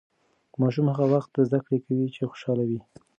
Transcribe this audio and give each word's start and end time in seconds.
ماشوم 0.61 0.87
هغه 0.91 1.05
وخت 1.13 1.31
زده 1.47 1.59
کړه 1.65 1.77
کوي 1.85 2.07
چې 2.15 2.29
خوشاله 2.31 2.63
وي. 2.69 2.79